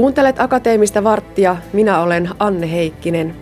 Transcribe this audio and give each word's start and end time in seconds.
Kuuntelet 0.00 0.40
Akateemista 0.40 1.04
varttia, 1.04 1.56
minä 1.72 2.00
olen 2.00 2.30
Anne 2.38 2.72
Heikkinen. 2.72 3.36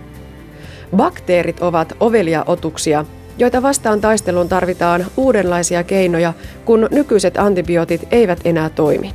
Bakteerit 0.96 1.60
ovat 1.60 1.92
ovelia 2.00 2.44
otuksia, 2.46 3.04
joita 3.38 3.62
vastaan 3.62 4.00
taisteluun 4.00 4.48
tarvitaan 4.48 5.06
uudenlaisia 5.16 5.84
keinoja, 5.84 6.32
kun 6.64 6.88
nykyiset 6.90 7.38
antibiootit 7.38 8.08
eivät 8.10 8.40
enää 8.44 8.70
toimi. 8.70 9.14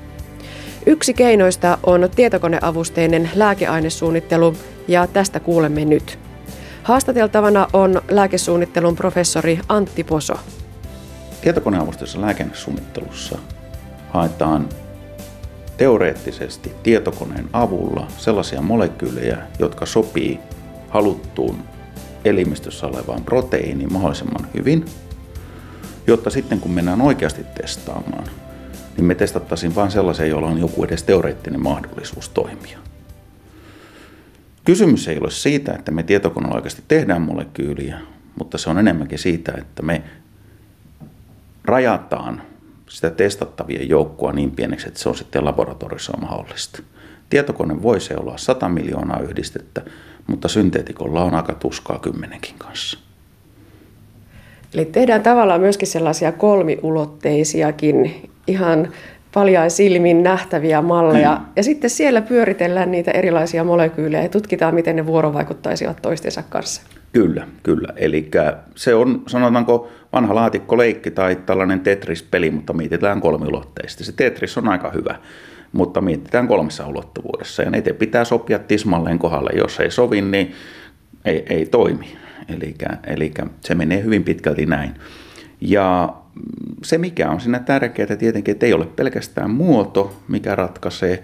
Yksi 0.86 1.14
keinoista 1.14 1.78
on 1.84 2.10
tietokoneavusteinen 2.16 3.30
lääkeainesuunnittelu 3.36 4.54
ja 4.88 5.08
tästä 5.08 5.40
kuulemme 5.40 5.86
nyt. 5.86 6.20
Haastateltavana 6.84 7.68
on 7.74 8.02
lääkesuunnittelun 8.10 8.96
professori 8.96 9.60
Antti 9.70 10.04
Poso. 10.04 10.34
Tietokoneavusteisessa 11.42 12.22
lääkeainesuunnittelussa 12.22 13.38
haetaan 14.10 14.70
teoreettisesti 15.78 16.72
tietokoneen 16.84 17.50
avulla 17.54 18.08
sellaisia 18.18 18.62
molekyylejä, 18.62 19.38
jotka 19.60 19.86
sopii 19.86 20.40
haluttuun 20.90 21.58
elimistössä 22.26 22.88
olevaan 22.88 23.24
proteiiniin 23.24 23.94
mahdollisimman 23.94 24.48
hyvin, 24.54 24.86
jotta 26.08 26.30
sitten 26.30 26.60
kun 26.60 26.72
mennään 26.72 27.02
oikeasti 27.02 27.44
testaamaan, 27.62 28.28
niin 28.98 29.06
me 29.06 29.16
testattaisiin 29.16 29.76
vain 29.76 29.92
sellaisia, 29.92 30.26
joilla 30.26 30.48
on 30.48 30.60
joku 30.60 30.84
edes 30.84 31.04
teoreettinen 31.04 31.64
mahdollisuus 31.64 32.30
toimia. 32.30 32.80
Kysymys 34.66 35.08
ei 35.08 35.20
ole 35.20 35.32
siitä, 35.32 35.74
että 35.74 35.92
me 35.92 36.04
tietokoneella 36.04 36.56
oikeasti 36.56 36.84
tehdään 36.88 37.22
molekyyliä, 37.22 38.00
mutta 38.40 38.58
se 38.58 38.70
on 38.70 38.80
enemmänkin 38.80 39.20
siitä, 39.20 39.54
että 39.58 39.82
me 39.82 40.02
rajataan 41.66 42.42
sitä 42.90 43.10
testattavien 43.10 43.90
joukkoa 43.90 44.32
niin 44.34 44.52
pieneksi, 44.52 44.88
että 44.88 45.00
se 45.00 45.10
on 45.10 45.16
sitten 45.16 45.46
laboratoriossa 45.46 46.18
mahdollista. 46.18 46.84
Tietokone 47.30 47.84
voi 47.84 47.98
olla 48.18 48.38
100 48.38 48.70
miljoonaa 48.70 49.20
yhdistettä, 49.20 49.82
mutta 50.28 50.48
synteetikolla 50.48 51.24
on 51.24 51.36
aika 51.36 51.54
tuskaa 51.54 52.00
kymmenenkin 52.00 52.56
kanssa. 52.58 53.00
Eli 54.74 54.86
tehdään 54.86 55.22
tavallaan 55.22 55.62
myöskin 55.62 55.88
sellaisia 55.88 56.32
kolmiulotteisiakin, 56.32 58.30
ihan 58.48 58.92
paljain 59.34 59.72
silmin 59.72 60.24
nähtäviä 60.24 60.82
malleja. 60.82 61.36
Mm. 61.36 61.46
Ja 61.56 61.64
sitten 61.64 61.90
siellä 61.90 62.22
pyöritellään 62.22 62.92
niitä 62.92 63.12
erilaisia 63.12 63.64
molekyylejä 63.64 64.24
ja 64.24 64.30
tutkitaan, 64.30 64.76
miten 64.76 64.96
ne 64.96 65.06
vuorovaikuttaisivat 65.06 66.02
toistensa 66.02 66.44
kanssa. 66.50 66.82
Kyllä, 67.14 67.48
kyllä. 67.64 67.88
Eli 67.96 68.32
se 68.76 68.96
on, 68.96 69.24
sanotaanko, 69.28 69.92
vanha 70.14 70.36
laatikkoleikki 70.36 71.12
tai 71.12 71.36
tällainen 71.36 71.80
Tetris-peli, 71.80 72.52
mutta 72.52 72.74
mietitään 72.74 73.22
kolmiulotteisesti. 73.22 74.04
Se 74.04 74.12
Tetris 74.12 74.58
on 74.58 74.68
aika 74.68 74.92
hyvä, 74.92 75.16
mutta 75.72 76.02
mietitään 76.02 76.48
kolmessa 76.48 76.88
ulottuvuudessa. 76.88 77.64
Ja 77.64 77.72
niitä 77.72 77.94
pitää 77.94 78.26
sopia 78.26 78.60
tismalleen 78.60 79.20
kohdalle. 79.20 79.52
Jos 79.56 79.80
ei 79.80 79.92
sovi, 79.92 80.22
niin 80.22 80.54
ei, 81.26 81.46
ei 81.50 81.66
toimi. 81.66 82.18
Eli 83.08 83.34
se 83.62 83.76
menee 83.76 84.04
hyvin 84.04 84.24
pitkälti 84.24 84.66
näin. 84.66 84.92
Ja 85.62 86.14
se, 86.84 86.98
mikä 86.98 87.32
on 87.32 87.42
siinä 87.42 87.60
tärkeää 87.60 88.16
tietenkin, 88.16 88.52
että 88.52 88.66
ei 88.66 88.74
ole 88.74 88.86
pelkästään 88.86 89.52
muoto, 89.52 90.14
mikä 90.28 90.56
ratkaisee, 90.56 91.24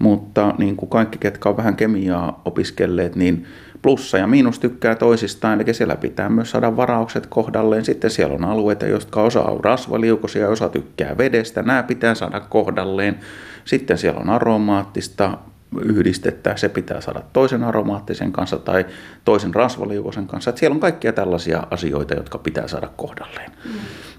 mutta 0.00 0.54
niin 0.58 0.76
kuin 0.76 0.90
kaikki, 0.90 1.18
ketkä 1.18 1.48
on 1.48 1.56
vähän 1.56 1.76
kemiaa 1.76 2.42
opiskelleet, 2.44 3.16
niin 3.16 3.46
plussa 3.82 4.18
ja 4.18 4.26
miinus 4.26 4.58
tykkää 4.58 4.94
toisistaan, 4.94 5.60
eli 5.60 5.74
siellä 5.74 5.96
pitää 5.96 6.28
myös 6.28 6.50
saada 6.50 6.76
varaukset 6.76 7.26
kohdalleen. 7.26 7.84
Sitten 7.84 8.10
siellä 8.10 8.34
on 8.34 8.44
alueita, 8.44 8.86
jotka 8.86 9.22
osa 9.22 9.42
on 9.42 9.64
rasvaliukosia 9.64 10.42
ja 10.42 10.48
osa 10.48 10.68
tykkää 10.68 11.18
vedestä, 11.18 11.62
nämä 11.62 11.82
pitää 11.82 12.14
saada 12.14 12.40
kohdalleen. 12.40 13.20
Sitten 13.64 13.98
siellä 13.98 14.20
on 14.20 14.30
aromaattista 14.30 15.38
yhdistettä, 15.84 16.56
se 16.56 16.68
pitää 16.68 17.00
saada 17.00 17.22
toisen 17.32 17.64
aromaattisen 17.64 18.32
kanssa 18.32 18.56
tai 18.56 18.86
toisen 19.24 19.54
rasvaliukosen 19.54 20.26
kanssa. 20.26 20.50
Että 20.50 20.58
siellä 20.58 20.74
on 20.74 20.80
kaikkia 20.80 21.12
tällaisia 21.12 21.66
asioita, 21.70 22.14
jotka 22.14 22.38
pitää 22.38 22.68
saada 22.68 22.88
kohdalleen. 22.96 23.50
Mm. 23.64 23.70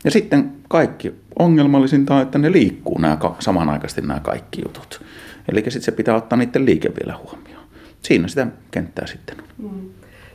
Ja 0.04 0.12
sitten 0.12 0.52
kaikki 0.70 1.14
ongelmallisinta 1.40 2.16
on, 2.16 2.22
että 2.22 2.38
ne 2.38 2.52
liikkuu 2.52 2.98
nämä, 2.98 3.18
samanaikaisesti 3.40 4.02
nämä 4.02 4.20
kaikki 4.20 4.62
jutut. 4.66 5.02
Eli 5.50 5.60
sitten 5.60 5.82
se 5.82 5.92
pitää 5.92 6.16
ottaa 6.16 6.38
niiden 6.38 6.66
liike 6.66 6.92
vielä 7.00 7.18
huomioon. 7.18 7.66
Siinä 8.02 8.28
sitä 8.28 8.48
kenttää 8.72 9.08
sitten 9.08 9.38
on. 9.40 9.46
Mm. 9.58 9.90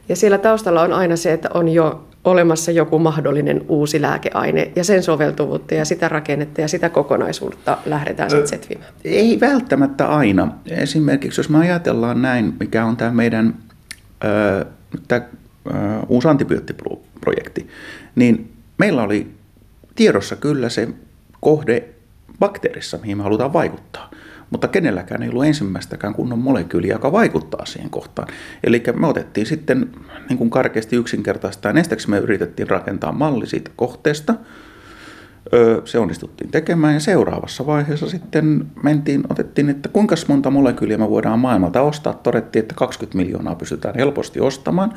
Ja 0.09 0.17
siellä 0.17 0.39
taustalla 0.39 0.83
on 0.83 0.93
aina 0.93 1.17
se, 1.17 1.33
että 1.33 1.49
on 1.55 1.69
jo 1.69 2.09
olemassa 2.25 2.71
joku 2.71 2.99
mahdollinen 2.99 3.65
uusi 3.69 4.03
lääkeaine 4.03 4.73
ja 4.77 4.85
sen 4.85 5.03
soveltuvuutta 5.03 5.75
ja 5.75 5.85
sitä 5.85 6.09
rakennetta 6.09 6.61
ja 6.61 6.69
sitä 6.69 6.89
kokonaisuutta 6.89 7.79
lähdetään 7.87 8.31
sitten 8.31 8.49
setvimään? 8.49 8.93
Ei 9.05 9.41
välttämättä 9.41 10.07
aina. 10.07 10.53
Esimerkiksi 10.67 11.41
jos 11.41 11.49
me 11.49 11.59
ajatellaan 11.59 12.23
näin, 12.23 12.55
mikä 12.61 12.85
on 12.85 12.97
tämä 12.97 13.11
meidän 13.11 13.55
äh, 14.25 14.67
tämä, 15.09 15.21
äh, 15.75 16.03
uusi 16.09 16.29
antibioottiprojekti, 16.29 17.69
niin 18.15 18.53
meillä 18.79 19.03
oli 19.03 19.31
tiedossa 19.95 20.37
kyllä 20.37 20.69
se 20.69 20.89
kohde 21.41 21.89
bakteerissa, 22.39 22.99
mihin 22.99 23.17
me 23.17 23.23
halutaan 23.23 23.53
vaikuttaa 23.53 24.11
mutta 24.51 24.69
kenelläkään 24.69 25.23
ei 25.23 25.29
ollut 25.29 25.45
ensimmäistäkään 25.45 26.15
kunnon 26.15 26.39
molekyyliä, 26.39 26.95
joka 26.95 27.13
vaikuttaa 27.13 27.67
siihen 27.67 27.91
kohtaan. 27.91 28.29
Eli 28.65 28.83
me 28.95 29.07
otettiin 29.07 29.47
sitten 29.47 29.91
niin 30.29 30.39
kuin 30.39 30.51
karkeasti 30.51 30.97
yksinkertaistaan, 30.97 31.79
ensiksi 31.79 32.11
me 32.11 32.19
yritettiin 32.19 32.71
rakentaa 32.71 33.13
malli 33.13 33.47
siitä 33.47 33.71
kohteesta, 33.77 34.35
se 35.85 35.99
onnistuttiin 35.99 36.51
tekemään 36.51 36.95
ja 36.95 37.01
seuraavassa 37.01 37.67
vaiheessa 37.67 38.09
sitten 38.09 38.67
mentiin, 38.83 39.25
otettiin, 39.31 39.71
että 39.71 39.89
kuinka 39.89 40.15
monta 40.29 40.51
molekyyliä 40.51 40.99
me 40.99 41.11
voidaan 41.11 41.39
maailmalta 41.39 41.83
ostaa. 41.83 42.15
Todettiin, 42.15 42.61
että 42.61 42.75
20 42.75 43.19
miljoonaa 43.19 43.55
pystytään 43.55 43.95
helposti 43.95 44.41
ostamaan. 44.41 44.91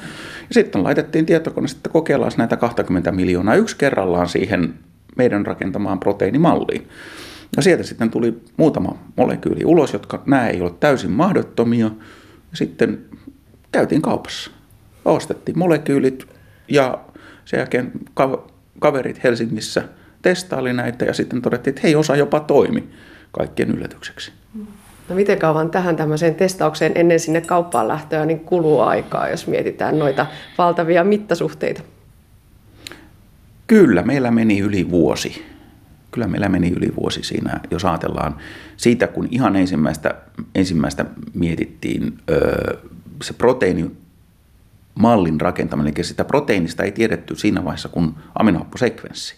Ja 0.50 0.54
sitten 0.54 0.84
laitettiin 0.84 1.26
tietokone, 1.26 1.68
että 1.76 1.90
kokeillaan 1.90 2.32
näitä 2.38 2.58
20 2.58 3.12
miljoonaa 3.12 3.56
yksi 3.56 3.78
kerrallaan 3.78 4.28
siihen 4.28 4.74
meidän 5.18 5.46
rakentamaan 5.46 6.00
proteiinimalliin. 6.00 6.88
Ja 7.56 7.62
sieltä 7.62 7.84
sitten 7.84 8.10
tuli 8.10 8.42
muutama 8.58 8.98
molekyyli 9.16 9.66
ulos, 9.66 9.94
jotka 9.94 10.24
nämä 10.26 10.48
ei 10.48 10.62
ole 10.62 10.74
täysin 10.80 11.12
mahdottomia. 11.12 11.86
Ja 12.52 12.58
sitten 12.58 13.06
käytiin 13.72 14.02
kaupassa. 14.02 14.52
Ostettiin 15.06 15.60
molekyylit 15.60 16.28
ja 16.68 17.00
sen 17.46 17.58
jälkeen 17.58 17.92
kaverit 18.80 19.24
Helsingissä 19.24 19.84
testaili 20.22 20.74
näitä 20.74 21.06
ja 21.06 21.14
sitten 21.14 21.42
todettiin, 21.42 21.72
että 21.72 21.82
hei, 21.84 21.96
osa 21.96 22.16
jopa 22.16 22.40
toimi 22.40 22.90
kaikkien 23.32 23.72
yllätykseksi. 23.72 24.32
No 25.10 25.16
miten 25.16 25.40
kauan 25.40 25.72
tähän 25.72 25.96
tämmöiseen 25.96 26.36
testaukseen 26.36 26.92
ennen 26.96 27.20
sinne 27.20 27.42
kauppaan 27.42 27.88
lähtöä 27.88 28.26
niin 28.26 28.40
kuluu 28.40 28.80
aikaa, 28.80 29.30
jos 29.30 29.48
mietitään 29.48 30.00
noita 30.00 30.26
valtavia 30.58 31.04
mittasuhteita? 31.04 31.82
Kyllä, 33.68 34.02
meillä 34.02 34.32
meni 34.32 34.60
yli 34.60 34.92
vuosi 34.92 35.46
kyllä 36.12 36.28
meillä 36.28 36.50
meni 36.50 36.70
yli 36.70 36.92
vuosi 37.02 37.24
siinä, 37.24 37.60
jos 37.72 37.86
ajatellaan 37.86 38.38
siitä, 38.78 39.08
kun 39.08 39.28
ihan 39.32 39.56
ensimmäistä, 39.56 40.16
ensimmäistä 40.56 41.06
mietittiin 41.34 42.18
öö, 42.30 42.78
se 43.24 43.34
proteiini 43.34 43.92
mallin 44.96 45.42
rakentaminen, 45.42 45.94
eli 45.98 46.04
sitä 46.04 46.26
proteiinista 46.26 46.84
ei 46.84 46.92
tiedetty 46.92 47.36
siinä 47.36 47.64
vaiheessa, 47.64 47.90
kun 47.90 48.16
aminohapposekvenssi. 48.36 49.36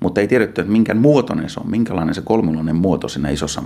Mutta 0.00 0.20
ei 0.20 0.28
tiedetty, 0.28 0.60
että 0.60 0.72
minkä 0.72 0.94
muotoinen 0.94 1.50
se 1.50 1.60
on, 1.60 1.70
minkälainen 1.70 2.14
se 2.14 2.20
kolmiloinen 2.20 2.76
muoto 2.76 3.08
siinä 3.08 3.30
isossa 3.30 3.62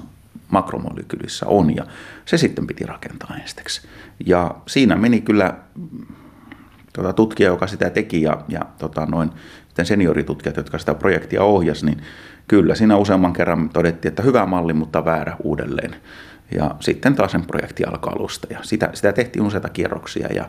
makromolekyylissä 0.49 1.47
on, 1.47 1.77
ja 1.77 1.87
se 2.25 2.39
sitten 2.39 2.67
piti 2.67 2.87
rakentaa 2.87 3.37
ensiksi. 3.43 3.89
Ja 4.27 4.55
siinä 4.67 4.97
meni 4.97 5.21
kyllä 5.21 5.55
tuota, 6.93 7.13
tutkija, 7.13 7.49
joka 7.49 7.67
sitä 7.67 7.91
teki, 7.91 8.23
ja, 8.23 8.45
ja 8.49 8.61
tota, 8.79 9.07
noin, 9.07 9.31
sitten 9.67 9.87
senioritutkijat, 9.87 10.57
jotka 10.57 10.79
sitä 10.79 10.95
projektia 10.95 11.43
ohjas, 11.43 11.85
niin 11.85 12.03
kyllä 12.49 12.75
siinä 12.75 12.97
useamman 12.97 13.33
kerran 13.33 13.69
todettiin, 13.69 14.11
että 14.11 14.23
hyvä 14.23 14.47
malli, 14.47 14.73
mutta 14.73 15.05
väärä 15.05 15.37
uudelleen. 15.43 15.97
Ja 16.55 16.75
sitten 16.81 17.15
taas 17.15 17.33
sen 17.33 17.47
projekti 17.47 17.85
alkoi 17.85 18.13
alusta 18.13 18.47
ja 18.51 18.59
sitä, 18.63 18.91
sitä 18.95 19.13
tehtiin 19.13 19.47
useita 19.47 19.69
kierroksia 19.69 20.29
ja, 20.35 20.49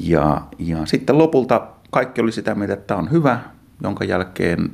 ja, 0.00 0.40
ja 0.58 0.86
sitten 0.86 1.18
lopulta 1.18 1.66
kaikki 1.90 2.20
oli 2.20 2.32
sitä 2.32 2.54
mieltä, 2.54 2.72
että 2.74 2.86
tämä 2.86 3.00
on 3.00 3.10
hyvä, 3.10 3.38
jonka 3.82 4.04
jälkeen 4.04 4.70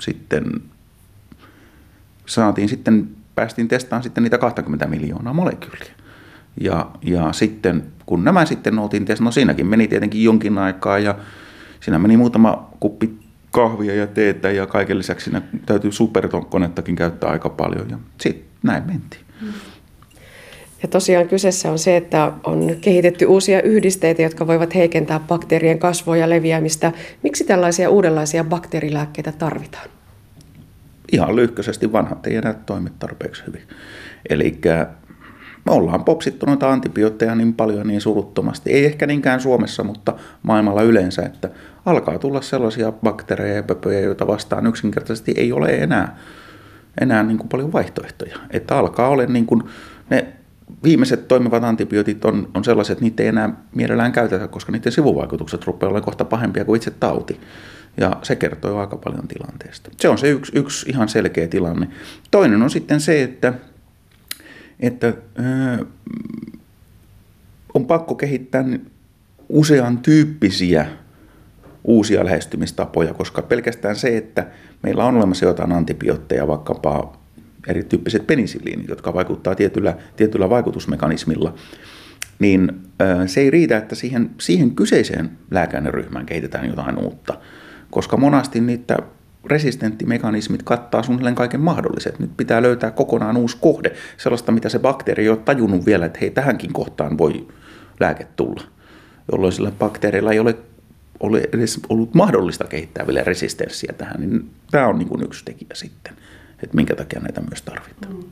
sitten 0.00 0.44
saatiin 2.26 2.68
sitten, 2.68 3.08
päästiin 3.34 3.68
testaamaan 3.68 4.02
sitten 4.02 4.24
niitä 4.24 4.38
20 4.38 4.86
miljoonaa 4.86 5.32
molekyyliä. 5.32 5.92
Ja, 6.60 6.90
ja 7.02 7.32
sitten 7.32 7.84
kun 8.06 8.24
nämä 8.24 8.46
sitten 8.46 8.78
oltiin 8.78 9.04
testaamaan, 9.04 9.28
no 9.28 9.32
siinäkin 9.32 9.66
meni 9.66 9.88
tietenkin 9.88 10.24
jonkin 10.24 10.58
aikaa 10.58 10.98
ja 10.98 11.14
siinä 11.80 11.98
meni 11.98 12.16
muutama 12.16 12.70
kuppi 12.80 13.23
kahvia 13.54 13.94
ja 13.94 14.06
teetä 14.06 14.50
ja 14.50 14.66
kaiken 14.66 14.98
lisäksi 14.98 15.24
siinä 15.24 15.42
täytyy 15.66 15.92
superkonettakin 15.92 16.96
käyttää 16.96 17.30
aika 17.30 17.48
paljon 17.48 17.90
ja 17.90 17.98
sitten 18.20 18.48
näin 18.62 18.86
mentiin. 18.86 19.24
Ja 20.82 20.88
tosiaan 20.88 21.28
kyseessä 21.28 21.70
on 21.70 21.78
se, 21.78 21.96
että 21.96 22.32
on 22.44 22.76
kehitetty 22.80 23.24
uusia 23.24 23.62
yhdisteitä, 23.62 24.22
jotka 24.22 24.46
voivat 24.46 24.74
heikentää 24.74 25.20
bakteerien 25.20 25.78
kasvua 25.78 26.16
ja 26.16 26.30
leviämistä. 26.30 26.92
Miksi 27.22 27.44
tällaisia 27.44 27.90
uudenlaisia 27.90 28.44
bakteerilääkkeitä 28.44 29.32
tarvitaan? 29.32 29.88
Ihan 31.12 31.36
lyhkäisesti 31.36 31.92
vanhat 31.92 32.26
ei 32.26 32.36
enää 32.36 32.54
toimi 32.54 32.90
tarpeeksi 32.98 33.42
hyvin. 33.46 33.62
Eli 34.30 34.60
me 35.64 35.72
ollaan 35.72 36.04
popsittu 36.04 36.46
noita 36.46 36.72
antibiootteja 36.72 37.34
niin 37.34 37.54
paljon 37.54 37.86
niin 37.86 38.00
suruttomasti, 38.00 38.72
ei 38.72 38.84
ehkä 38.84 39.06
niinkään 39.06 39.40
Suomessa, 39.40 39.84
mutta 39.84 40.14
maailmalla 40.42 40.82
yleensä, 40.82 41.22
että 41.22 41.50
alkaa 41.86 42.18
tulla 42.18 42.42
sellaisia 42.42 42.92
bakteereja 42.92 43.54
ja 43.54 43.62
pöpöjä, 43.62 44.00
joita 44.00 44.26
vastaan 44.26 44.66
yksinkertaisesti 44.66 45.34
ei 45.36 45.52
ole 45.52 45.70
enää, 45.70 46.18
enää 47.00 47.22
niin 47.22 47.38
kuin 47.38 47.48
paljon 47.48 47.72
vaihtoehtoja. 47.72 48.38
Että 48.50 48.78
alkaa 48.78 49.08
olla 49.08 49.26
niin 49.26 49.46
kuin 49.46 49.62
ne 50.10 50.26
viimeiset 50.84 51.28
toimivat 51.28 51.64
antibiootit 51.64 52.24
on, 52.24 52.48
on 52.54 52.64
sellaiset, 52.64 52.92
että 52.92 53.04
niitä 53.04 53.22
ei 53.22 53.28
enää 53.28 53.50
mielellään 53.74 54.12
käytetä, 54.12 54.48
koska 54.48 54.72
niiden 54.72 54.92
sivuvaikutukset 54.92 55.64
rupeaa 55.64 55.88
olemaan 55.90 56.04
kohta 56.04 56.24
pahempia 56.24 56.64
kuin 56.64 56.76
itse 56.76 56.90
tauti. 56.90 57.40
Ja 57.96 58.16
se 58.22 58.36
kertoo 58.36 58.70
jo 58.70 58.78
aika 58.78 58.96
paljon 58.96 59.28
tilanteesta. 59.28 59.90
Se 60.00 60.08
on 60.08 60.18
se 60.18 60.30
yksi, 60.30 60.52
yksi 60.54 60.90
ihan 60.90 61.08
selkeä 61.08 61.48
tilanne. 61.48 61.88
Toinen 62.30 62.62
on 62.62 62.70
sitten 62.70 63.00
se, 63.00 63.22
että, 63.22 63.54
että 64.80 65.06
ö, 65.06 65.84
on 67.74 67.86
pakko 67.86 68.14
kehittää 68.14 68.64
usean 69.48 69.98
tyyppisiä 69.98 70.86
uusia 71.84 72.24
lähestymistapoja, 72.24 73.14
koska 73.14 73.42
pelkästään 73.42 73.96
se, 73.96 74.16
että 74.16 74.46
meillä 74.82 75.04
on 75.04 75.16
olemassa 75.16 75.44
jotain 75.44 75.72
antibiootteja, 75.72 76.46
vaikkapa 76.46 77.16
erityyppiset 77.68 78.26
penisilliinit, 78.26 78.88
jotka 78.88 79.14
vaikuttaa 79.14 79.54
tietyllä, 79.54 79.96
tietyllä 80.16 80.50
vaikutusmekanismilla, 80.50 81.54
niin 82.38 82.72
se 83.26 83.40
ei 83.40 83.50
riitä, 83.50 83.76
että 83.76 83.94
siihen, 83.94 84.30
siihen 84.40 84.74
kyseiseen 84.74 85.30
lääkäineryhmään 85.50 86.26
kehitetään 86.26 86.68
jotain 86.68 86.98
uutta, 86.98 87.38
koska 87.90 88.16
monasti 88.16 88.60
niitä 88.60 88.96
resistenttimekanismit 89.46 90.62
kattaa 90.62 91.02
suunnilleen 91.02 91.34
kaiken 91.34 91.60
mahdolliset. 91.60 92.18
Nyt 92.18 92.30
pitää 92.36 92.62
löytää 92.62 92.90
kokonaan 92.90 93.36
uusi 93.36 93.56
kohde, 93.60 93.92
sellaista, 94.16 94.52
mitä 94.52 94.68
se 94.68 94.78
bakteeri 94.78 95.22
ei 95.22 95.28
ole 95.28 95.36
tajunnut 95.36 95.86
vielä, 95.86 96.06
että 96.06 96.18
hei, 96.20 96.30
tähänkin 96.30 96.72
kohtaan 96.72 97.18
voi 97.18 97.48
lääke 98.00 98.26
tulla, 98.36 98.62
jolloin 99.32 99.52
sillä 99.52 99.72
bakteereilla 99.78 100.32
ei 100.32 100.38
ole, 100.38 100.56
ole 101.24 101.48
edes 101.52 101.80
ollut 101.88 102.14
mahdollista 102.14 102.64
kehittää 102.64 103.06
vielä 103.06 103.24
resistenssiä 103.24 103.94
tähän, 103.98 104.20
niin 104.20 104.50
tämä 104.70 104.86
on 104.86 104.98
niin 104.98 105.08
kuin 105.08 105.24
yksi 105.24 105.44
tekijä 105.44 105.70
sitten 105.74 106.14
että 106.64 106.76
minkä 106.76 106.96
takia 106.96 107.20
näitä 107.20 107.40
myös 107.40 107.62
tarvitaan. 107.62 108.16
Mm. 108.16 108.24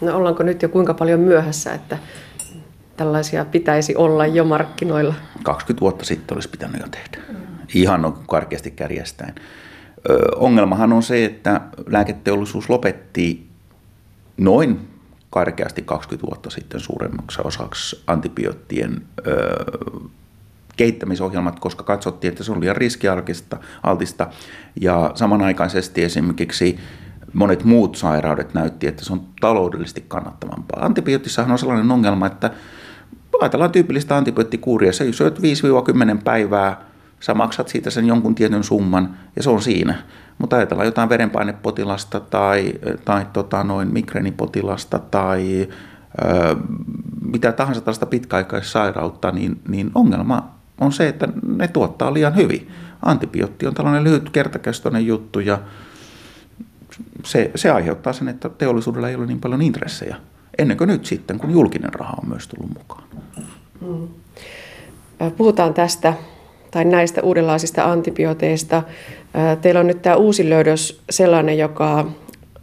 No 0.00 0.16
ollaanko 0.16 0.42
nyt 0.42 0.62
jo 0.62 0.68
kuinka 0.68 0.94
paljon 0.94 1.20
myöhässä, 1.20 1.74
että 1.74 1.98
tällaisia 2.96 3.44
pitäisi 3.44 3.96
olla 3.96 4.26
jo 4.26 4.44
markkinoilla? 4.44 5.14
20 5.42 5.80
vuotta 5.80 6.04
sitten 6.04 6.36
olisi 6.36 6.48
pitänyt 6.48 6.80
jo 6.80 6.88
tehdä. 6.88 7.18
Ihan 7.74 8.04
on 8.04 8.18
karkeasti 8.28 8.70
kärjestäen. 8.70 9.34
Ö, 10.10 10.18
ongelmahan 10.36 10.92
on 10.92 11.02
se, 11.02 11.24
että 11.24 11.60
lääketeollisuus 11.86 12.70
lopetti 12.70 13.46
noin 14.36 14.80
karkeasti 15.30 15.82
20 15.82 16.26
vuotta 16.26 16.50
sitten 16.50 16.80
suuremmaksi 16.80 17.38
osaksi 17.44 18.02
antibioottien 18.06 19.02
ö, 19.26 19.32
kehittämisohjelmat, 20.76 21.60
koska 21.60 21.84
katsottiin, 21.84 22.32
että 22.32 22.44
se 22.44 22.52
on 22.52 22.60
liian 22.60 22.76
riskialtista 22.76 24.26
ja 24.80 25.10
samanaikaisesti 25.14 26.04
esimerkiksi 26.04 26.78
monet 27.32 27.64
muut 27.64 27.96
sairaudet 27.96 28.54
näytti, 28.54 28.86
että 28.86 29.04
se 29.04 29.12
on 29.12 29.22
taloudellisesti 29.40 30.04
kannattavampaa. 30.08 30.84
Antibioottissahan 30.84 31.52
on 31.52 31.58
sellainen 31.58 31.90
ongelma, 31.90 32.26
että 32.26 32.50
ajatellaan 33.40 33.72
tyypillistä 33.72 34.16
antibioottikuuria, 34.16 34.92
se 34.92 35.12
syöt 35.12 35.38
5-10 35.38 35.42
päivää, 36.24 36.80
sä 37.20 37.34
maksat 37.34 37.68
siitä 37.68 37.90
sen 37.90 38.06
jonkun 38.06 38.34
tietyn 38.34 38.64
summan 38.64 39.16
ja 39.36 39.42
se 39.42 39.50
on 39.50 39.62
siinä. 39.62 39.94
Mutta 40.38 40.56
ajatellaan 40.56 40.86
jotain 40.86 41.08
verenpainepotilasta 41.08 42.20
tai, 42.20 42.72
tai 43.04 43.26
tota 43.32 43.64
noin 43.64 43.92
migreenipotilasta 43.92 44.98
tai 44.98 45.68
ö, 46.24 46.56
mitä 47.24 47.52
tahansa 47.52 47.80
tällaista 47.80 48.06
pitkäaikaissairautta, 48.06 49.30
niin, 49.30 49.60
niin 49.68 49.90
ongelma 49.94 50.61
on 50.82 50.92
se, 50.92 51.08
että 51.08 51.28
ne 51.56 51.68
tuottaa 51.68 52.14
liian 52.14 52.36
hyvin. 52.36 52.70
Antibiootti 53.02 53.66
on 53.66 53.74
tällainen 53.74 54.04
lyhyt 54.04 54.30
kertakestoinen 54.30 55.06
juttu 55.06 55.40
ja 55.40 55.58
se, 57.24 57.50
se 57.54 57.70
aiheuttaa 57.70 58.12
sen, 58.12 58.28
että 58.28 58.48
teollisuudella 58.48 59.08
ei 59.08 59.14
ole 59.14 59.26
niin 59.26 59.40
paljon 59.40 59.62
intressejä. 59.62 60.16
Ennen 60.58 60.76
kuin 60.76 60.88
nyt 60.88 61.06
sitten, 61.06 61.38
kun 61.38 61.50
julkinen 61.50 61.94
raha 61.94 62.16
on 62.22 62.28
myös 62.28 62.48
tullut 62.48 62.74
mukaan. 62.78 63.04
Mm. 63.80 64.08
Puhutaan 65.36 65.74
tästä 65.74 66.14
tai 66.70 66.84
näistä 66.84 67.22
uudenlaisista 67.22 67.92
antibiooteista. 67.92 68.82
Teillä 69.60 69.80
on 69.80 69.86
nyt 69.86 70.02
tämä 70.02 70.16
uusi 70.16 70.50
löydös 70.50 71.02
sellainen, 71.10 71.58
joka 71.58 72.10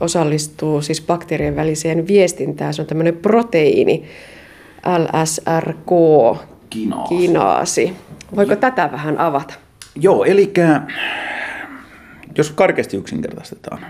osallistuu 0.02 0.82
siis 0.82 1.02
bakteerien 1.02 1.56
väliseen 1.56 2.08
viestintään. 2.08 2.74
Se 2.74 2.82
on 2.82 2.88
tämmöinen 2.88 3.18
proteiini, 3.18 4.04
LSRK, 4.98 5.92
kinaasi. 6.70 7.16
kinaasi. 7.16 7.96
Voiko 8.36 8.56
tätä 8.56 8.90
vähän 8.92 9.18
avata? 9.18 9.54
Joo, 9.96 10.24
eli 10.24 10.54
jos 12.38 12.52
karkeasti 12.52 12.98
yksinkertaistetaan, 12.98 13.86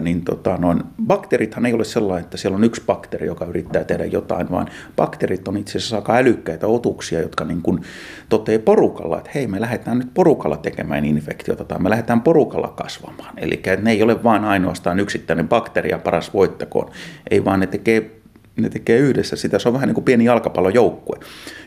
niin 0.00 0.24
tota, 0.24 0.56
noin, 0.56 0.82
bakteerithan 1.06 1.66
ei 1.66 1.72
ole 1.72 1.84
sellainen, 1.84 2.24
että 2.24 2.36
siellä 2.36 2.56
on 2.56 2.64
yksi 2.64 2.82
bakteeri, 2.86 3.26
joka 3.26 3.44
yrittää 3.44 3.84
tehdä 3.84 4.04
jotain, 4.04 4.50
vaan 4.50 4.68
bakteerit 4.96 5.48
on 5.48 5.56
itse 5.56 5.78
asiassa 5.78 5.96
aika 5.96 6.16
älykkäitä 6.16 6.66
otuksia, 6.66 7.20
jotka 7.20 7.44
niin 7.44 7.62
kuin 7.62 7.80
toteaa 8.28 8.62
porukalla, 8.64 9.18
että 9.18 9.30
hei, 9.34 9.46
me 9.46 9.60
lähdetään 9.60 9.98
nyt 9.98 10.14
porukalla 10.14 10.56
tekemään 10.56 11.04
infektiota 11.04 11.64
tai 11.64 11.78
me 11.78 11.90
lähdetään 11.90 12.20
porukalla 12.20 12.68
kasvamaan. 12.68 13.34
Eli 13.36 13.62
ne 13.82 13.90
ei 13.90 14.02
ole 14.02 14.24
vain 14.24 14.44
ainoastaan 14.44 15.00
yksittäinen 15.00 15.48
bakteeri 15.48 15.90
ja 15.90 15.98
paras 15.98 16.34
voittakoon, 16.34 16.90
ei 17.30 17.44
vaan 17.44 17.60
ne 17.60 17.66
tekee 17.66 18.21
ne 18.56 18.68
tekee 18.68 18.98
yhdessä 18.98 19.36
sitä. 19.36 19.58
Se 19.58 19.68
on 19.68 19.74
vähän 19.74 19.86
niin 19.86 19.94
kuin 19.94 20.04
pieni 20.04 20.24
jalkapallojoukkue. 20.24 21.18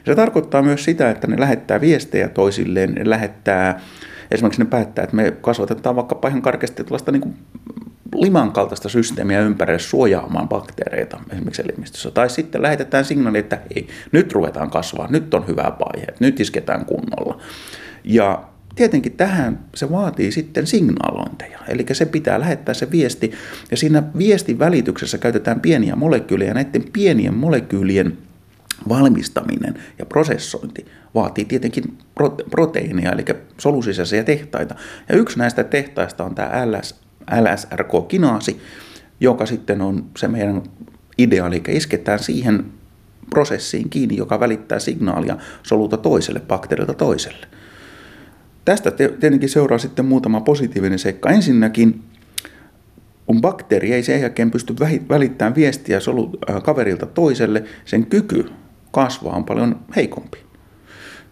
Se 0.05 0.15
tarkoittaa 0.15 0.61
myös 0.61 0.83
sitä, 0.83 1.09
että 1.09 1.27
ne 1.27 1.39
lähettää 1.39 1.81
viestejä 1.81 2.29
toisilleen, 2.29 2.91
ne 2.93 3.09
lähettää 3.09 3.79
esimerkiksi 4.31 4.61
ne 4.61 4.69
päättää, 4.69 5.03
että 5.03 5.15
me 5.15 5.31
kasvatetaan 5.41 5.95
vaikka 5.95 6.27
ihan 6.27 6.41
karkeasti 6.41 6.83
tällaista 6.83 7.11
niin 7.11 7.21
kuin 7.21 7.35
liman 8.15 8.51
kaltaista 8.51 8.89
systeemiä 8.89 9.41
ympärille 9.41 9.79
suojaamaan 9.79 10.49
bakteereita 10.49 11.19
esimerkiksi 11.31 11.61
elimistössä. 11.61 12.11
Tai 12.11 12.29
sitten 12.29 12.61
lähetetään 12.61 13.05
signaali, 13.05 13.37
että 13.37 13.59
ei, 13.75 13.87
nyt 14.11 14.33
ruvetaan 14.33 14.69
kasvaa, 14.69 15.07
nyt 15.09 15.33
on 15.33 15.47
hyvä 15.47 15.63
vaihe, 15.63 16.07
nyt 16.19 16.39
isketään 16.39 16.85
kunnolla. 16.85 17.41
Ja 18.03 18.43
tietenkin 18.75 19.11
tähän 19.11 19.59
se 19.75 19.91
vaatii 19.91 20.31
sitten 20.31 20.67
signaalointeja. 20.67 21.59
Eli 21.67 21.85
se 21.91 22.05
pitää 22.05 22.39
lähettää 22.39 22.73
se 22.73 22.91
viesti, 22.91 23.31
ja 23.71 23.77
siinä 23.77 24.03
viestin 24.17 24.59
välityksessä 24.59 25.17
käytetään 25.17 25.59
pieniä 25.59 25.95
molekyylejä, 25.95 26.49
ja 26.49 26.53
näiden 26.53 26.83
pienien 26.93 27.33
molekyylien 27.33 28.17
valmistaminen 28.89 29.79
ja 29.99 30.05
prosessointi 30.05 30.85
vaatii 31.15 31.45
tietenkin 31.45 31.97
proteiineja, 32.49 33.11
eli 33.11 33.25
solusisäisiä 33.57 34.23
tehtaita. 34.23 34.75
Ja 35.09 35.15
yksi 35.15 35.37
näistä 35.37 35.63
tehtaista 35.63 36.23
on 36.23 36.35
tämä 36.35 36.51
LS, 36.71 36.95
LSRK-kinaasi, 37.41 38.61
joka 39.19 39.45
sitten 39.45 39.81
on 39.81 40.05
se 40.17 40.27
meidän 40.27 40.63
idea, 41.17 41.47
eli 41.47 41.63
isketään 41.67 42.19
siihen 42.19 42.65
prosessiin 43.29 43.89
kiinni, 43.89 44.17
joka 44.17 44.39
välittää 44.39 44.79
signaalia 44.79 45.37
solulta 45.63 45.97
toiselle, 45.97 46.39
bakteerilta 46.39 46.93
toiselle. 46.93 47.47
Tästä 48.65 48.91
tietenkin 48.91 49.49
seuraa 49.49 49.77
sitten 49.77 50.05
muutama 50.05 50.41
positiivinen 50.41 50.99
seikka. 50.99 51.29
Ensinnäkin, 51.29 52.03
kun 53.25 53.41
bakteeri 53.41 53.93
ei 53.93 54.03
sen 54.03 54.21
jälkeen 54.21 54.51
pysty 54.51 54.75
välittämään 55.09 55.55
viestiä 55.55 55.99
solu, 55.99 56.31
äh, 56.49 56.63
kaverilta 56.63 57.05
toiselle, 57.05 57.63
sen 57.85 58.05
kyky 58.05 58.45
kasvaa 58.91 59.35
on 59.35 59.45
paljon 59.45 59.79
heikompi. 59.95 60.44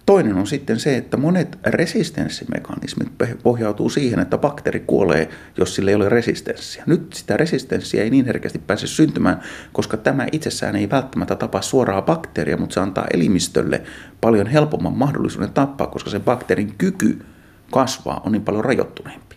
Toinen 0.05 0.35
on 0.35 0.47
sitten 0.47 0.79
se, 0.79 0.97
että 0.97 1.17
monet 1.17 1.59
resistenssimekanismit 1.65 3.07
pohjautuu 3.43 3.89
siihen, 3.89 4.19
että 4.19 4.37
bakteeri 4.37 4.79
kuolee, 4.79 5.29
jos 5.57 5.75
sillä 5.75 5.91
ei 5.91 5.95
ole 5.95 6.09
resistenssiä. 6.09 6.83
Nyt 6.85 7.13
sitä 7.13 7.37
resistenssiä 7.37 8.03
ei 8.03 8.09
niin 8.09 8.25
herkästi 8.25 8.59
pääse 8.59 8.87
syntymään, 8.87 9.41
koska 9.73 9.97
tämä 9.97 10.27
itsessään 10.31 10.75
ei 10.75 10.89
välttämättä 10.89 11.35
tapa 11.35 11.61
suoraa 11.61 12.01
bakteeria, 12.01 12.57
mutta 12.57 12.73
se 12.73 12.79
antaa 12.79 13.07
elimistölle 13.13 13.81
paljon 14.21 14.47
helpomman 14.47 14.97
mahdollisuuden 14.97 15.51
tappaa, 15.53 15.87
koska 15.87 16.09
sen 16.09 16.21
bakteerin 16.21 16.75
kyky 16.77 17.25
kasvaa 17.71 18.21
on 18.25 18.31
niin 18.31 18.43
paljon 18.43 18.65
rajoittuneempi. 18.65 19.35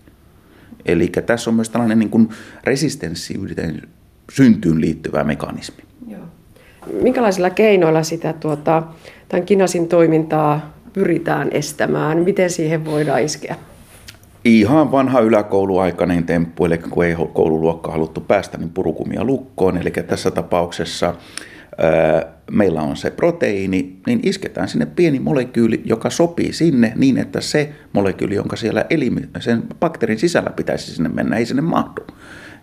Eli 0.87 1.09
tässä 1.09 1.51
on 1.51 1.55
myös 1.57 1.71
tällainen 1.71 1.99
niin 1.99 2.29
resistenssiyden 2.65 3.83
syntyyn 4.33 4.81
liittyvä 4.81 5.25
mekanismi. 5.25 5.85
Joo. 6.09 6.29
Minkälaisilla 7.02 7.50
keinoilla 7.50 8.02
sitä 8.02 8.33
tuota, 8.33 8.83
tämän 9.28 9.47
kinasin 9.47 9.88
toimintaa 9.88 10.75
pyritään 10.93 11.49
estämään? 11.52 12.19
Miten 12.19 12.50
siihen 12.50 12.85
voidaan 12.85 13.23
iskeä? 13.23 13.57
Ihan 14.45 14.93
vanha 14.93 15.21
yläkouluaikainen 15.21 16.25
temppu, 16.25 16.64
eli 16.64 16.78
kun 16.78 17.05
ei 17.05 17.16
koululuokka 17.33 17.93
haluttu 17.93 18.21
päästä, 18.21 18.59
niin 18.59 18.71
purukumia 18.71 19.25
lukkoon. 19.25 19.76
Eli 19.76 19.90
tässä 19.90 20.31
tapauksessa 20.31 21.14
meillä 22.50 22.83
on 22.83 22.97
se 22.97 23.11
proteiini, 23.11 23.97
niin 24.07 24.21
isketään 24.23 24.69
sinne 24.69 24.87
pieni 24.87 25.21
molekyyli, 25.21 25.83
joka 25.85 26.11
sopii 26.11 26.52
sinne 26.52 26.93
niin, 26.97 27.19
että 27.19 27.40
se 27.40 27.73
molekyyli, 27.93 28.35
jonka 28.35 28.57
siellä 28.57 28.85
elimi, 28.90 29.21
sen 29.38 29.62
bakteerin 29.81 30.19
sisällä 30.19 30.50
pitäisi 30.50 30.95
sinne 30.95 31.09
mennä, 31.09 31.37
ei 31.37 31.47
sinne 31.47 31.62
mahdu. 31.62 32.02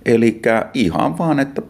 Eli 0.06 0.42
ihan 0.74 1.18
vaan, 1.18 1.40
että 1.40 1.62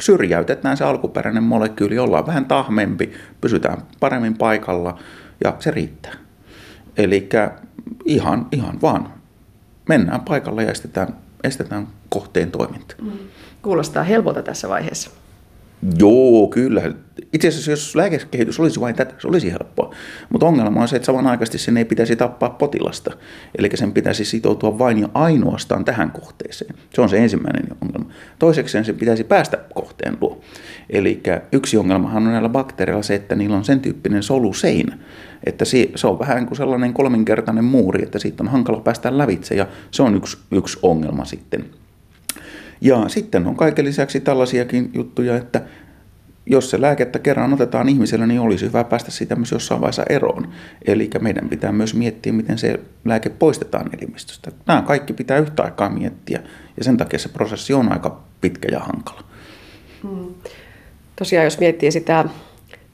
syrjäytetään 0.00 0.76
se 0.76 0.84
alkuperäinen 0.84 1.42
molekyyli, 1.42 1.98
ollaan 1.98 2.26
vähän 2.26 2.44
tahmempi, 2.44 3.12
pysytään 3.40 3.82
paremmin 4.00 4.38
paikalla 4.38 4.98
ja 5.44 5.56
se 5.58 5.70
riittää. 5.70 6.12
Eli 6.96 7.28
ihan, 8.04 8.46
ihan 8.52 8.80
vaan 8.82 9.12
mennään 9.88 10.20
paikalle 10.20 10.62
ja 10.62 10.70
estetään, 10.70 11.08
estetään 11.44 11.88
kohteen 12.08 12.50
toiminta. 12.50 12.94
Mm. 13.02 13.12
Kuulostaa 13.62 14.02
helpolta 14.02 14.42
tässä 14.42 14.68
vaiheessa. 14.68 15.10
Joo, 15.98 16.46
kyllä. 16.46 16.82
Itse 17.32 17.48
asiassa 17.48 17.70
jos 17.70 17.96
lääkekehitys 17.96 18.60
olisi 18.60 18.80
vain 18.80 18.94
tätä, 18.94 19.14
se 19.18 19.28
olisi 19.28 19.52
helppoa. 19.52 19.94
Mutta 20.28 20.46
ongelma 20.46 20.80
on 20.80 20.88
se, 20.88 20.96
että 20.96 21.06
samanaikaisesti 21.06 21.58
sen 21.58 21.76
ei 21.76 21.84
pitäisi 21.84 22.16
tappaa 22.16 22.50
potilasta. 22.50 23.10
Eli 23.58 23.70
sen 23.74 23.92
pitäisi 23.92 24.24
sitoutua 24.24 24.78
vain 24.78 24.98
ja 24.98 25.08
ainoastaan 25.14 25.84
tähän 25.84 26.10
kohteeseen. 26.10 26.74
Se 26.94 27.00
on 27.00 27.08
se 27.08 27.18
ensimmäinen 27.18 27.66
ongelma. 27.80 28.10
Toiseksi 28.38 28.84
sen 28.84 28.96
pitäisi 28.96 29.24
päästä 29.24 29.58
kohteen 29.74 30.18
luo. 30.20 30.40
Eli 30.90 31.22
yksi 31.52 31.76
ongelmahan 31.76 32.26
on 32.26 32.32
näillä 32.32 32.48
bakteereilla 32.48 33.02
se, 33.02 33.14
että 33.14 33.34
niillä 33.34 33.56
on 33.56 33.64
sen 33.64 33.80
tyyppinen 33.80 34.22
soluseinä, 34.22 34.98
että 35.44 35.64
se 35.94 36.06
on 36.06 36.18
vähän 36.18 36.46
kuin 36.46 36.56
sellainen 36.56 36.94
kolminkertainen 36.94 37.64
muuri, 37.64 38.02
että 38.02 38.18
siitä 38.18 38.42
on 38.42 38.48
hankala 38.48 38.80
päästä 38.80 39.18
lävitse 39.18 39.54
ja 39.54 39.66
se 39.90 40.02
on 40.02 40.16
yksi, 40.16 40.38
yksi 40.50 40.78
ongelma 40.82 41.24
sitten. 41.24 41.64
Ja 42.80 43.08
sitten 43.08 43.46
on 43.46 43.56
kaiken 43.56 43.84
lisäksi 43.84 44.20
tällaisiakin 44.20 44.90
juttuja, 44.94 45.36
että 45.36 45.62
jos 46.46 46.70
se 46.70 46.80
lääkettä 46.80 47.18
kerran 47.18 47.52
otetaan 47.52 47.88
ihmisellä, 47.88 48.26
niin 48.26 48.40
olisi 48.40 48.66
hyvä 48.66 48.84
päästä 48.84 49.10
siitä 49.10 49.36
myös 49.36 49.52
jossain 49.52 49.80
vaiheessa 49.80 50.02
eroon. 50.08 50.48
Eli 50.86 51.10
meidän 51.20 51.48
pitää 51.48 51.72
myös 51.72 51.94
miettiä, 51.94 52.32
miten 52.32 52.58
se 52.58 52.80
lääke 53.04 53.28
poistetaan 53.28 53.90
elimistöstä. 53.98 54.50
Nämä 54.66 54.82
kaikki 54.82 55.12
pitää 55.12 55.38
yhtä 55.38 55.62
aikaa 55.62 55.90
miettiä 55.90 56.42
ja 56.76 56.84
sen 56.84 56.96
takia 56.96 57.18
se 57.18 57.28
prosessi 57.28 57.74
on 57.74 57.92
aika 57.92 58.20
pitkä 58.40 58.68
ja 58.72 58.80
hankala. 58.80 59.24
Hmm. 60.02 60.34
Tosiaan 61.16 61.44
jos 61.44 61.60
miettii 61.60 61.92
sitä 61.92 62.24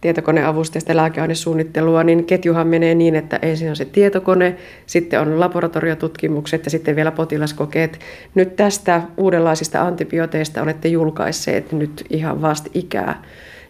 tietokoneavusteista 0.05 0.97
lääkeainesuunnittelua, 0.97 2.05
niin 2.05 2.25
ketjuhan 2.25 2.67
menee 2.67 2.95
niin, 2.95 3.15
että 3.15 3.39
ensin 3.43 3.71
on 3.71 3.77
se 3.77 3.85
tietokone, 3.85 4.57
sitten 4.87 5.21
on 5.21 5.41
laboratoriotutkimukset 5.41 6.65
ja 6.65 6.71
sitten 6.71 6.97
vielä 6.97 7.11
potilaskokeet. 7.11 8.01
Nyt 8.35 8.57
tästä 8.57 9.03
uudenlaisista 9.17 9.83
antibiooteista 9.83 10.63
olette 10.63 10.89
julkaisseet 10.89 11.73
nyt 11.73 12.05
ihan 12.11 12.43
vasta 12.43 12.71
ikää 12.75 13.23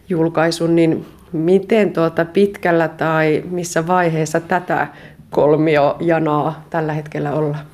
julkaisun, 0.09 0.75
niin 0.75 1.05
miten 1.31 1.93
tuota 1.93 2.25
pitkällä 2.25 2.87
tai 2.87 3.43
missä 3.49 3.87
vaiheessa 3.87 4.39
tätä 4.39 4.87
kolmiojanaa 5.29 6.65
tällä 6.69 6.93
hetkellä 6.93 7.33
ollaan? 7.33 7.65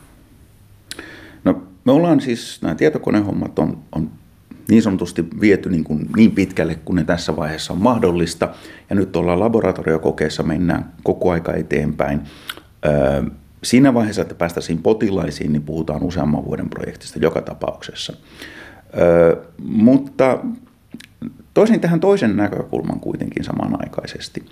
No, 1.43 1.63
me 1.85 1.91
ollaan 1.91 2.21
siis, 2.21 2.61
nämä 2.61 2.75
tietokonehommat 2.75 3.59
on, 3.59 3.77
on 3.95 4.09
niin 4.69 4.81
sanotusti 4.81 5.25
viety 5.41 5.69
niin, 5.69 5.83
kuin 5.83 6.09
niin 6.15 6.31
pitkälle 6.31 6.75
kuin 6.75 6.95
ne 6.95 7.03
tässä 7.03 7.35
vaiheessa 7.35 7.73
on 7.73 7.81
mahdollista. 7.81 8.49
Ja 8.89 8.95
nyt 8.95 9.15
ollaan 9.15 9.39
laboratoriokokeessa, 9.39 10.43
mennään 10.43 10.91
koko 11.03 11.31
aika 11.31 11.53
eteenpäin. 11.53 12.21
Siinä 13.63 13.93
vaiheessa, 13.93 14.21
että 14.21 14.35
päästäisiin 14.35 14.81
potilaisiin, 14.81 15.51
niin 15.51 15.63
puhutaan 15.63 16.03
useamman 16.03 16.45
vuoden 16.45 16.69
projektista 16.69 17.19
joka 17.19 17.41
tapauksessa. 17.41 18.13
Mutta 19.63 20.39
toisin 21.53 21.79
tähän 21.79 21.99
toisen 21.99 22.37
näkökulman 22.37 22.99
kuitenkin 22.99 23.43
samanaikaisesti. 23.43 24.45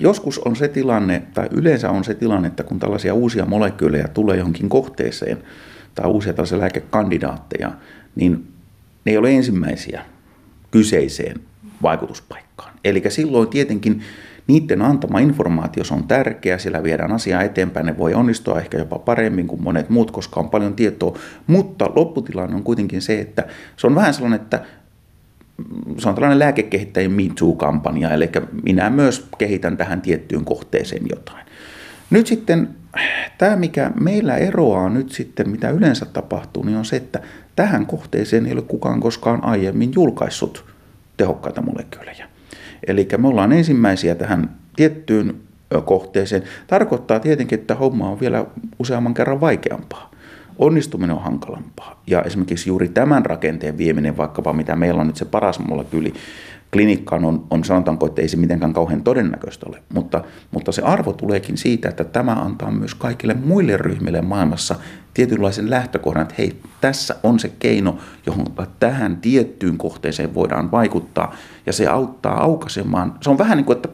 Joskus 0.00 0.38
on 0.38 0.56
se 0.56 0.68
tilanne, 0.68 1.22
tai 1.34 1.48
yleensä 1.50 1.90
on 1.90 2.04
se 2.04 2.14
tilanne, 2.14 2.48
että 2.48 2.62
kun 2.62 2.78
tällaisia 2.78 3.14
uusia 3.14 3.46
molekyylejä 3.46 4.08
tulee 4.08 4.36
johonkin 4.36 4.68
kohteeseen, 4.68 5.38
tai 5.94 6.06
uusia 6.06 6.32
tällaisia 6.32 6.58
lääkekandidaatteja, 6.58 7.72
niin 8.16 8.46
ne 9.04 9.12
ei 9.12 9.18
ole 9.18 9.34
ensimmäisiä 9.34 10.04
kyseiseen 10.70 11.40
vaikutuspaikkaan. 11.82 12.74
Eli 12.84 13.02
silloin 13.08 13.48
tietenkin 13.48 14.02
niiden 14.46 14.82
antama 14.82 15.18
informaatio 15.18 15.84
on 15.90 16.08
tärkeä, 16.08 16.58
sillä 16.58 16.82
viedään 16.82 17.12
asiaa 17.12 17.42
eteenpäin, 17.42 17.86
ne 17.86 17.98
voi 17.98 18.14
onnistua 18.14 18.60
ehkä 18.60 18.78
jopa 18.78 18.98
paremmin 18.98 19.46
kuin 19.46 19.62
monet 19.62 19.88
muut, 19.88 20.10
koska 20.10 20.40
on 20.40 20.50
paljon 20.50 20.74
tietoa, 20.74 21.18
mutta 21.46 21.90
lopputilanne 21.94 22.56
on 22.56 22.62
kuitenkin 22.62 23.02
se, 23.02 23.20
että 23.20 23.44
se 23.76 23.86
on 23.86 23.94
vähän 23.94 24.14
sellainen, 24.14 24.40
että 24.40 24.64
se 25.98 26.08
on 26.08 26.14
tällainen 26.14 26.38
lääkekehittäjien 26.38 27.12
Me 27.12 27.22
Too-kampanja, 27.22 28.10
eli 28.10 28.30
minä 28.62 28.90
myös 28.90 29.28
kehitän 29.38 29.76
tähän 29.76 30.00
tiettyyn 30.00 30.44
kohteeseen 30.44 31.02
jotain. 31.10 31.46
Nyt 32.10 32.26
sitten 32.26 32.68
tämä, 33.38 33.56
mikä 33.56 33.90
meillä 34.00 34.36
eroaa 34.36 34.88
nyt 34.88 35.12
sitten, 35.12 35.50
mitä 35.50 35.70
yleensä 35.70 36.06
tapahtuu, 36.06 36.62
niin 36.62 36.76
on 36.76 36.84
se, 36.84 36.96
että 36.96 37.20
tähän 37.56 37.86
kohteeseen 37.86 38.46
ei 38.46 38.52
ole 38.52 38.62
kukaan 38.62 39.00
koskaan 39.00 39.44
aiemmin 39.44 39.92
julkaissut 39.94 40.64
tehokkaita 41.16 41.62
molekyylejä. 41.62 42.28
Eli 42.86 43.08
me 43.18 43.28
ollaan 43.28 43.52
ensimmäisiä 43.52 44.14
tähän 44.14 44.50
tiettyyn 44.76 45.34
kohteeseen. 45.84 46.42
Tarkoittaa 46.66 47.20
tietenkin, 47.20 47.58
että 47.58 47.74
homma 47.74 48.10
on 48.10 48.20
vielä 48.20 48.46
useamman 48.78 49.14
kerran 49.14 49.40
vaikeampaa. 49.40 50.10
Onnistuminen 50.58 51.16
on 51.16 51.22
hankalampaa. 51.22 52.02
Ja 52.06 52.22
esimerkiksi 52.22 52.70
juuri 52.70 52.88
tämän 52.88 53.26
rakenteen 53.26 53.78
vieminen, 53.78 54.16
vaikkapa 54.16 54.52
mitä 54.52 54.76
meillä 54.76 55.00
on 55.00 55.06
nyt 55.06 55.16
se 55.16 55.24
paras 55.24 55.58
molekyyli, 55.58 56.14
klinikkaan 56.72 57.24
on, 57.24 57.46
on 57.50 57.64
sanotaanko, 57.64 58.06
että 58.06 58.22
ei 58.22 58.28
se 58.28 58.36
mitenkään 58.36 58.72
kauhean 58.72 59.02
todennäköistä 59.02 59.66
ole, 59.68 59.82
mutta, 59.94 60.24
mutta 60.50 60.72
se 60.72 60.82
arvo 60.82 61.12
tuleekin 61.12 61.56
siitä, 61.56 61.88
että 61.88 62.04
tämä 62.04 62.32
antaa 62.32 62.70
myös 62.70 62.94
kaikille 62.94 63.34
muille 63.34 63.76
ryhmille 63.76 64.22
maailmassa 64.22 64.74
tietynlaisen 65.14 65.70
lähtökohdan, 65.70 66.22
että 66.22 66.34
hei, 66.38 66.60
tässä 66.80 67.16
on 67.22 67.38
se 67.38 67.52
keino, 67.58 67.98
johon 68.26 68.46
tähän 68.80 69.16
tiettyyn 69.16 69.78
kohteeseen 69.78 70.34
voidaan 70.34 70.70
vaikuttaa, 70.70 71.34
ja 71.66 71.72
se 71.72 71.86
auttaa 71.86 72.42
aukaisemaan. 72.42 73.14
Se 73.20 73.30
on 73.30 73.38
vähän 73.38 73.56
niin 73.56 73.64
kuin, 73.64 73.76
että 73.76 73.88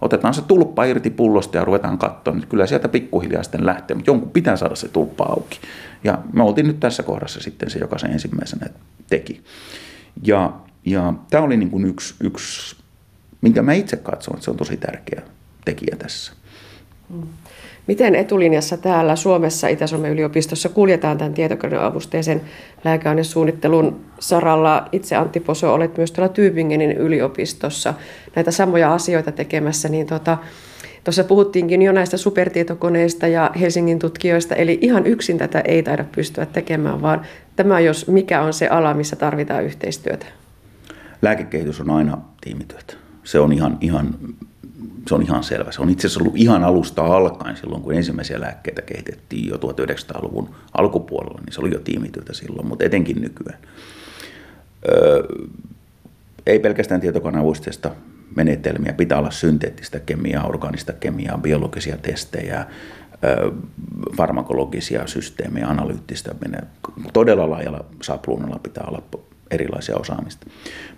otetaan 0.00 0.34
se 0.34 0.42
tulppa 0.42 0.84
irti 0.84 1.10
pullosta 1.10 1.56
ja 1.56 1.64
ruvetaan 1.64 1.98
katsoa, 1.98 2.34
niin 2.34 2.48
kyllä 2.48 2.66
sieltä 2.66 2.88
pikkuhiljaa 2.88 3.42
sitten 3.42 3.66
lähtee, 3.66 3.94
mutta 3.94 4.10
jonkun 4.10 4.30
pitää 4.30 4.56
saada 4.56 4.74
se 4.74 4.88
tulppa 4.88 5.24
auki. 5.24 5.60
Ja 6.04 6.18
me 6.32 6.42
oltiin 6.42 6.66
nyt 6.66 6.80
tässä 6.80 7.02
kohdassa 7.02 7.40
sitten 7.40 7.70
se, 7.70 7.78
joka 7.78 7.98
sen 7.98 8.10
ensimmäisenä 8.10 8.66
teki. 9.08 9.42
Ja 10.22 10.52
ja 10.86 11.14
tämä 11.30 11.44
oli 11.44 11.56
niin 11.56 11.70
kuin 11.70 11.84
yksi, 11.84 12.14
yksi, 12.20 12.76
minkä 13.40 13.62
mä 13.62 13.72
itse 13.72 13.96
katson, 13.96 14.34
että 14.34 14.44
se 14.44 14.50
on 14.50 14.56
tosi 14.56 14.76
tärkeä 14.76 15.22
tekijä 15.64 15.96
tässä. 15.98 16.32
Mm. 17.10 17.22
Miten 17.86 18.14
etulinjassa 18.14 18.76
täällä 18.76 19.16
Suomessa 19.16 19.68
Itä-Suomen 19.68 20.12
yliopistossa 20.12 20.68
kuljetaan 20.68 21.18
tämän 21.18 21.34
tietokoneavusteisen 21.34 22.40
lääkeainesuunnittelun 22.84 24.00
saralla? 24.18 24.88
Itse 24.92 25.16
Antti 25.16 25.40
Poso 25.40 25.74
olet 25.74 25.96
myös 25.96 26.12
tuolla 26.12 26.32
Tyypingenin 26.32 26.92
yliopistossa 26.92 27.94
näitä 28.36 28.50
samoja 28.50 28.94
asioita 28.94 29.32
tekemässä, 29.32 29.88
niin 29.88 30.06
tuota, 30.06 30.38
Tuossa 31.04 31.24
puhuttiinkin 31.24 31.82
jo 31.82 31.92
näistä 31.92 32.16
supertietokoneista 32.16 33.26
ja 33.26 33.50
Helsingin 33.60 33.98
tutkijoista, 33.98 34.54
eli 34.54 34.78
ihan 34.80 35.06
yksin 35.06 35.38
tätä 35.38 35.60
ei 35.60 35.82
taida 35.82 36.04
pystyä 36.14 36.46
tekemään, 36.46 37.02
vaan 37.02 37.26
tämä 37.56 37.80
jos 37.80 38.08
mikä 38.08 38.42
on 38.42 38.52
se 38.52 38.68
ala, 38.68 38.94
missä 38.94 39.16
tarvitaan 39.16 39.64
yhteistyötä 39.64 40.26
lääkekehitys 41.22 41.80
on 41.80 41.90
aina 41.90 42.18
tiimityötä. 42.40 42.94
Se 43.24 43.40
on 43.40 43.52
ihan, 43.52 43.78
ihan, 43.80 44.14
se 45.08 45.14
on 45.14 45.22
ihan 45.22 45.44
selvä. 45.44 45.72
Se 45.72 45.82
on 45.82 45.90
itse 45.90 46.06
asiassa 46.06 46.20
ollut 46.20 46.36
ihan 46.36 46.64
alusta 46.64 47.04
alkaen 47.04 47.56
silloin, 47.56 47.82
kun 47.82 47.94
ensimmäisiä 47.94 48.40
lääkkeitä 48.40 48.82
kehitettiin 48.82 49.48
jo 49.48 49.56
1900-luvun 49.56 50.54
alkupuolella, 50.74 51.40
niin 51.44 51.52
se 51.52 51.60
oli 51.60 51.72
jo 51.72 51.80
tiimityötä 51.80 52.32
silloin, 52.32 52.68
mutta 52.68 52.84
etenkin 52.84 53.20
nykyään. 53.20 53.58
Öö, 54.88 55.22
ei 56.46 56.58
pelkästään 56.58 57.00
tietokoneavusteista 57.00 57.90
menetelmiä, 58.36 58.92
pitää 58.92 59.18
olla 59.18 59.30
synteettistä 59.30 60.00
kemiaa, 60.00 60.46
organista 60.46 60.92
kemiaa, 60.92 61.38
biologisia 61.38 61.96
testejä, 61.96 62.66
farmakologisia 64.16 65.06
systeemejä, 65.06 65.66
analyyttistä, 65.66 66.34
todella 67.12 67.50
laajalla 67.50 67.84
sapluunalla 68.02 68.58
pitää 68.62 68.84
olla 68.88 69.02
erilaisia 69.52 69.96
osaamista. 69.96 70.46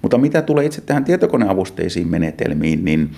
Mutta 0.03 0.19
mitä 0.19 0.43
tulee 0.43 0.65
itse 0.65 0.81
tähän 0.81 1.05
tietokoneavusteisiin 1.05 2.09
menetelmiin, 2.09 2.85
niin 2.85 3.11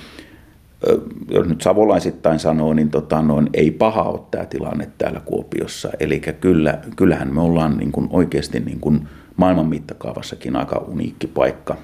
jos 1.29 1.47
nyt 1.49 1.63
savolaisittain 1.63 2.39
sanoo, 2.39 2.75
niin 2.75 2.91
tota, 2.91 3.23
noin, 3.23 3.51
ei 3.55 3.71
paha 3.71 4.03
ole 4.03 4.21
tämä 4.31 4.45
tilanne 4.45 4.89
täällä 4.99 5.21
Kuopiossa. 5.21 5.91
Eli 6.01 6.21
kyllä, 6.41 6.79
kyllähän 6.97 7.35
me 7.35 7.41
ollaan 7.41 7.77
niin 7.77 7.93
kuin 7.93 8.09
oikeasti 8.11 8.61
niin 8.61 8.81
kuin 8.81 9.09
maailman 9.37 9.67
mittakaavassakin 9.67 10.57
aika 10.57 10.85
uniikki 10.89 11.27
paikka. 11.27 11.77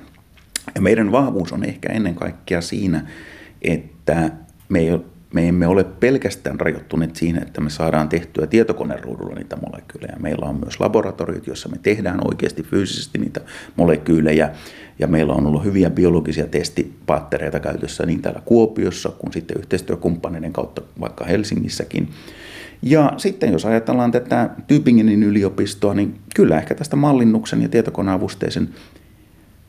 Ja 0.74 0.80
meidän 0.80 1.12
vahvuus 1.12 1.52
on 1.52 1.64
ehkä 1.64 1.92
ennen 1.92 2.14
kaikkea 2.14 2.60
siinä, 2.60 3.06
että 3.62 4.30
me 4.68 4.78
ei 4.78 4.90
me 5.32 5.48
emme 5.48 5.66
ole 5.66 5.84
pelkästään 5.84 6.60
rajoittuneet 6.60 7.16
siihen, 7.16 7.42
että 7.42 7.60
me 7.60 7.70
saadaan 7.70 8.08
tehtyä 8.08 8.46
tietokoneruudulla 8.46 9.34
niitä 9.34 9.56
molekyylejä. 9.56 10.16
Meillä 10.20 10.46
on 10.46 10.60
myös 10.64 10.80
laboratoriot, 10.80 11.46
joissa 11.46 11.68
me 11.68 11.76
tehdään 11.82 12.20
oikeasti 12.24 12.62
fyysisesti 12.62 13.18
niitä 13.18 13.40
molekyylejä. 13.76 14.50
Ja 14.98 15.06
meillä 15.06 15.32
on 15.32 15.46
ollut 15.46 15.64
hyviä 15.64 15.90
biologisia 15.90 16.46
testipattereita 16.46 17.60
käytössä 17.60 18.06
niin 18.06 18.22
täällä 18.22 18.42
Kuopiossa 18.44 19.08
kuin 19.08 19.32
sitten 19.32 19.58
yhteistyökumppaneiden 19.58 20.52
kautta 20.52 20.82
vaikka 21.00 21.24
Helsingissäkin. 21.24 22.08
Ja 22.82 23.12
sitten 23.16 23.52
jos 23.52 23.64
ajatellaan 23.64 24.12
tätä 24.12 24.50
Tübingenin 24.68 25.24
yliopistoa, 25.24 25.94
niin 25.94 26.20
kyllä 26.34 26.58
ehkä 26.58 26.74
tästä 26.74 26.96
mallinnuksen 26.96 27.62
ja 27.62 27.68
tietokoneavusteisen 27.68 28.68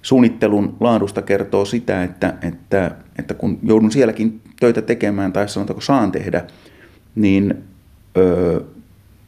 suunnittelun 0.03 0.77
laadusta 0.79 1.21
kertoo 1.21 1.65
sitä, 1.65 2.03
että, 2.03 2.33
että, 2.41 2.91
että 3.19 3.33
kun 3.33 3.59
joudun 3.63 3.91
sielläkin 3.91 4.41
töitä 4.59 4.81
tekemään 4.81 5.33
tai 5.33 5.49
sanotaanko 5.49 5.81
saan 5.81 6.11
tehdä, 6.11 6.45
niin 7.15 7.63
öö, 8.17 8.59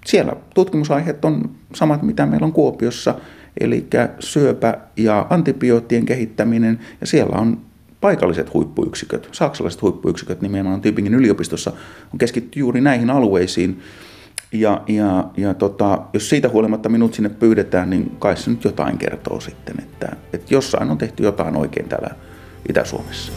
siellä 0.05 0.33
tutkimusaiheet 0.53 1.25
on 1.25 1.51
samat, 1.73 2.01
mitä 2.01 2.25
meillä 2.25 2.45
on 2.45 2.53
Kuopiossa, 2.53 3.15
eli 3.59 3.87
syöpä 4.19 4.77
ja 4.97 5.27
antibioottien 5.29 6.05
kehittäminen, 6.05 6.79
ja 7.01 7.07
siellä 7.07 7.37
on 7.37 7.61
paikalliset 8.01 8.53
huippuyksiköt, 8.53 9.29
saksalaiset 9.31 9.81
huippuyksiköt 9.81 10.41
nimenomaan. 10.41 10.81
Tübingen 10.81 11.15
yliopistossa 11.15 11.71
on 12.13 12.19
keskitty 12.19 12.59
juuri 12.59 12.81
näihin 12.81 13.09
alueisiin. 13.09 13.79
Ja, 14.61 14.81
ja, 14.87 15.25
ja 15.37 15.53
tota, 15.53 16.01
jos 16.13 16.29
siitä 16.29 16.49
huolimatta 16.49 16.89
minut 16.89 17.13
sinne 17.13 17.29
pyydetään, 17.29 17.89
niin 17.89 18.15
kai 18.19 18.37
se 18.37 18.49
nyt 18.49 18.63
jotain 18.63 18.97
kertoo 18.97 19.39
sitten, 19.39 19.75
että, 19.79 20.15
että 20.33 20.53
jossain 20.53 20.91
on 20.91 20.97
tehty 20.97 21.23
jotain 21.23 21.57
oikein 21.57 21.89
täällä 21.89 22.09
Itä-Suomessa. 22.69 23.31